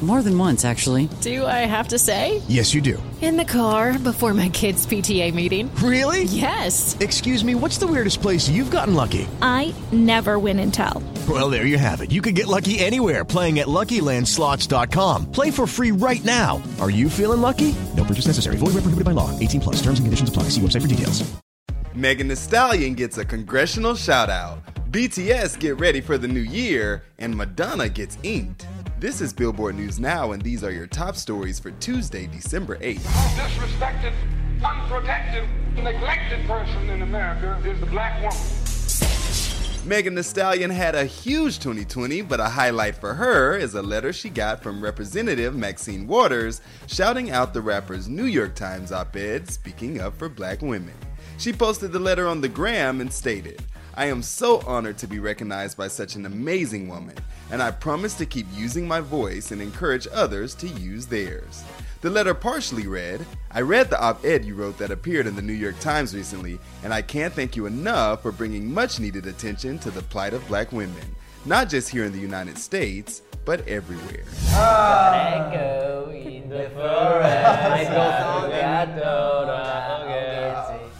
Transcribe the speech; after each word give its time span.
More 0.00 0.22
than 0.22 0.38
once, 0.38 0.64
actually. 0.64 1.08
Do 1.22 1.44
I 1.44 1.66
have 1.66 1.88
to 1.88 1.98
say? 1.98 2.40
Yes, 2.46 2.72
you 2.72 2.80
do. 2.80 3.02
In 3.20 3.36
the 3.36 3.44
car 3.44 3.98
before 3.98 4.32
my 4.32 4.48
kids' 4.48 4.86
PTA 4.86 5.34
meeting. 5.34 5.74
Really? 5.82 6.22
Yes. 6.22 6.96
Excuse 7.00 7.42
me, 7.42 7.56
what's 7.56 7.78
the 7.78 7.86
weirdest 7.88 8.22
place 8.22 8.48
you've 8.48 8.70
gotten 8.70 8.94
lucky? 8.94 9.26
I 9.42 9.74
never 9.90 10.38
win 10.38 10.60
and 10.60 10.72
tell. 10.72 11.02
Well, 11.28 11.50
there 11.50 11.66
you 11.66 11.78
have 11.78 12.00
it. 12.00 12.12
You 12.12 12.22
can 12.22 12.34
get 12.34 12.46
lucky 12.46 12.78
anywhere 12.78 13.24
playing 13.24 13.58
at 13.58 13.66
LuckyLandSlots.com. 13.66 15.32
Play 15.32 15.50
for 15.50 15.66
free 15.66 15.90
right 15.90 16.24
now. 16.24 16.62
Are 16.80 16.90
you 16.90 17.10
feeling 17.10 17.40
lucky? 17.40 17.74
No 17.96 18.04
purchase 18.04 18.28
necessary. 18.28 18.56
Void 18.56 18.74
where 18.74 18.82
prohibited 18.86 19.04
by 19.04 19.10
law. 19.10 19.36
18 19.40 19.60
plus. 19.60 19.76
Terms 19.82 19.98
and 19.98 20.06
conditions 20.06 20.28
apply. 20.28 20.44
See 20.44 20.60
website 20.60 20.82
for 20.82 20.88
details. 20.88 21.28
Megan 21.92 22.28
Thee 22.28 22.36
Stallion 22.36 22.94
gets 22.94 23.18
a 23.18 23.24
congressional 23.24 23.96
shout 23.96 24.30
out. 24.30 24.60
BTS 24.92 25.58
get 25.58 25.78
ready 25.78 26.00
for 26.00 26.16
the 26.16 26.28
new 26.28 26.40
year, 26.40 27.02
and 27.18 27.36
Madonna 27.36 27.88
gets 27.88 28.16
inked. 28.22 28.64
This 29.00 29.20
is 29.20 29.32
Billboard 29.32 29.76
News 29.76 30.00
Now, 30.00 30.32
and 30.32 30.42
these 30.42 30.64
are 30.64 30.72
your 30.72 30.88
top 30.88 31.14
stories 31.14 31.60
for 31.60 31.70
Tuesday, 31.70 32.26
December 32.26 32.78
8th. 32.78 32.98
disrespected, 33.36 34.12
unprotected, 34.60 35.48
neglected 35.76 36.44
person 36.48 36.90
in 36.90 37.02
America 37.02 37.62
is 37.64 37.78
the 37.78 37.86
black 37.86 38.20
woman. 38.20 39.88
Megan 39.88 40.16
Thee 40.16 40.24
Stallion 40.24 40.70
had 40.70 40.96
a 40.96 41.04
huge 41.04 41.60
2020, 41.60 42.22
but 42.22 42.40
a 42.40 42.48
highlight 42.48 42.96
for 42.96 43.14
her 43.14 43.56
is 43.56 43.76
a 43.76 43.82
letter 43.82 44.12
she 44.12 44.30
got 44.30 44.64
from 44.64 44.82
Representative 44.82 45.54
Maxine 45.54 46.08
Waters 46.08 46.60
shouting 46.88 47.30
out 47.30 47.54
the 47.54 47.62
rapper's 47.62 48.08
New 48.08 48.24
York 48.24 48.56
Times 48.56 48.90
op 48.90 49.14
ed 49.14 49.48
speaking 49.48 50.00
up 50.00 50.18
for 50.18 50.28
black 50.28 50.60
women. 50.60 50.94
She 51.36 51.52
posted 51.52 51.92
the 51.92 52.00
letter 52.00 52.26
on 52.26 52.40
the 52.40 52.48
gram 52.48 53.00
and 53.00 53.12
stated, 53.12 53.62
I 53.98 54.06
am 54.06 54.22
so 54.22 54.60
honored 54.64 54.96
to 54.98 55.08
be 55.08 55.18
recognized 55.18 55.76
by 55.76 55.88
such 55.88 56.14
an 56.14 56.24
amazing 56.24 56.86
woman, 56.86 57.16
and 57.50 57.60
I 57.60 57.72
promise 57.72 58.14
to 58.14 58.26
keep 58.26 58.46
using 58.54 58.86
my 58.86 59.00
voice 59.00 59.50
and 59.50 59.60
encourage 59.60 60.06
others 60.12 60.54
to 60.54 60.68
use 60.68 61.06
theirs. 61.06 61.64
The 62.02 62.08
letter 62.08 62.32
partially 62.32 62.86
read 62.86 63.26
I 63.50 63.62
read 63.62 63.90
the 63.90 64.00
op 64.00 64.24
ed 64.24 64.44
you 64.44 64.54
wrote 64.54 64.78
that 64.78 64.92
appeared 64.92 65.26
in 65.26 65.34
the 65.34 65.42
New 65.42 65.52
York 65.52 65.80
Times 65.80 66.14
recently, 66.14 66.60
and 66.84 66.94
I 66.94 67.02
can't 67.02 67.34
thank 67.34 67.56
you 67.56 67.66
enough 67.66 68.22
for 68.22 68.30
bringing 68.30 68.72
much 68.72 69.00
needed 69.00 69.26
attention 69.26 69.80
to 69.80 69.90
the 69.90 70.02
plight 70.02 70.32
of 70.32 70.46
black 70.46 70.70
women, 70.70 71.16
not 71.44 71.68
just 71.68 71.88
here 71.88 72.04
in 72.04 72.12
the 72.12 72.20
United 72.20 72.56
States, 72.56 73.22
but 73.44 73.66
everywhere. 73.66 74.22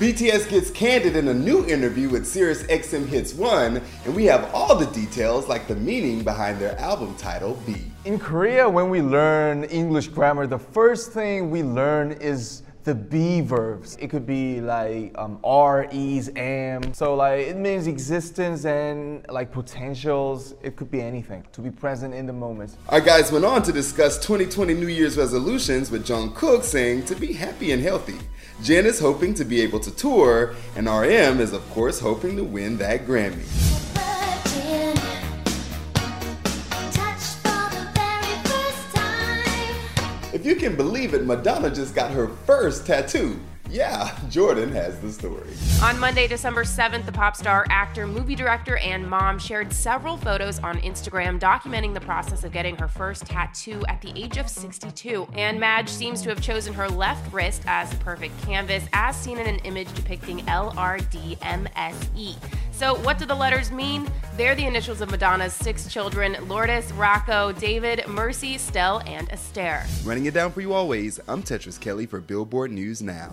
BTS 0.00 0.48
gets 0.48 0.70
candid 0.70 1.14
in 1.14 1.28
a 1.28 1.34
new 1.34 1.62
interview 1.66 2.08
with 2.08 2.26
Sirius 2.26 2.62
XM 2.62 3.06
Hits 3.06 3.34
1, 3.34 3.82
and 4.06 4.16
we 4.16 4.24
have 4.24 4.48
all 4.54 4.74
the 4.74 4.86
details 4.86 5.46
like 5.46 5.68
the 5.68 5.74
meaning 5.76 6.24
behind 6.24 6.58
their 6.58 6.74
album 6.80 7.14
title, 7.16 7.52
BE. 7.66 7.84
In 8.06 8.18
Korea, 8.18 8.66
when 8.66 8.88
we 8.88 9.02
learn 9.02 9.64
English 9.64 10.08
grammar, 10.08 10.46
the 10.46 10.58
first 10.58 11.12
thing 11.12 11.50
we 11.50 11.62
learn 11.62 12.12
is 12.12 12.62
the 12.84 12.94
be 12.94 13.40
verbs. 13.40 13.96
It 14.00 14.08
could 14.08 14.26
be 14.26 14.60
like 14.60 15.12
um, 15.16 15.38
are, 15.44 15.88
is, 15.90 16.30
am. 16.36 16.94
So 16.94 17.14
like 17.14 17.46
it 17.46 17.56
means 17.56 17.86
existence 17.86 18.64
and 18.64 19.24
like 19.28 19.52
potentials. 19.52 20.54
It 20.62 20.76
could 20.76 20.90
be 20.90 21.00
anything. 21.00 21.44
To 21.52 21.60
be 21.60 21.70
present 21.70 22.14
in 22.14 22.26
the 22.26 22.32
moment. 22.32 22.76
Our 22.88 23.00
guys 23.00 23.30
went 23.30 23.44
on 23.44 23.62
to 23.64 23.72
discuss 23.72 24.18
2020 24.18 24.74
New 24.74 24.86
Year's 24.86 25.16
resolutions 25.16 25.90
with 25.90 26.06
Jungkook 26.06 26.62
saying 26.64 27.04
to 27.06 27.14
be 27.14 27.32
happy 27.32 27.72
and 27.72 27.82
healthy. 27.82 28.18
Jin 28.62 28.86
is 28.86 29.00
hoping 29.00 29.34
to 29.34 29.44
be 29.44 29.60
able 29.60 29.80
to 29.80 29.90
tour, 29.90 30.54
and 30.76 30.86
RM 30.86 31.40
is 31.40 31.52
of 31.52 31.68
course 31.70 32.00
hoping 32.00 32.36
to 32.36 32.44
win 32.44 32.76
that 32.78 33.06
Grammy. 33.06 33.46
If 40.40 40.46
you 40.46 40.56
can 40.56 40.74
believe 40.74 41.12
it, 41.12 41.26
Madonna 41.26 41.68
just 41.70 41.94
got 41.94 42.12
her 42.12 42.26
first 42.26 42.86
tattoo. 42.86 43.38
Yeah, 43.68 44.18
Jordan 44.30 44.72
has 44.72 44.98
the 45.00 45.12
story. 45.12 45.50
On 45.82 45.98
Monday, 45.98 46.26
December 46.26 46.64
7th, 46.64 47.04
the 47.04 47.12
pop 47.12 47.36
star, 47.36 47.66
actor, 47.68 48.06
movie 48.06 48.34
director, 48.34 48.78
and 48.78 49.06
mom 49.06 49.38
shared 49.38 49.70
several 49.70 50.16
photos 50.16 50.58
on 50.60 50.78
Instagram 50.78 51.38
documenting 51.38 51.92
the 51.92 52.00
process 52.00 52.42
of 52.42 52.52
getting 52.52 52.74
her 52.76 52.88
first 52.88 53.26
tattoo 53.26 53.84
at 53.86 54.00
the 54.00 54.18
age 54.18 54.38
of 54.38 54.48
62. 54.48 55.28
And 55.34 55.60
Madge 55.60 55.90
seems 55.90 56.22
to 56.22 56.30
have 56.30 56.40
chosen 56.40 56.72
her 56.72 56.88
left 56.88 57.30
wrist 57.34 57.60
as 57.66 57.90
the 57.90 57.96
perfect 57.96 58.40
canvas, 58.46 58.86
as 58.94 59.14
seen 59.16 59.38
in 59.38 59.46
an 59.46 59.58
image 59.58 59.92
depicting 59.92 60.38
LRDMSE. 60.46 62.36
So, 62.80 62.94
what 63.00 63.18
do 63.18 63.26
the 63.26 63.34
letters 63.34 63.70
mean? 63.70 64.10
They're 64.38 64.54
the 64.54 64.64
initials 64.64 65.02
of 65.02 65.10
Madonna's 65.10 65.52
six 65.52 65.86
children 65.92 66.34
Lourdes, 66.48 66.90
Rocco, 66.94 67.52
David, 67.52 68.08
Mercy, 68.08 68.56
Stelle, 68.56 69.06
and 69.06 69.30
Esther. 69.30 69.82
Running 70.02 70.24
it 70.24 70.32
down 70.32 70.50
for 70.50 70.62
you 70.62 70.72
always, 70.72 71.20
I'm 71.28 71.42
Tetris 71.42 71.78
Kelly 71.78 72.06
for 72.06 72.22
Billboard 72.22 72.72
News 72.72 73.02
Now. 73.02 73.32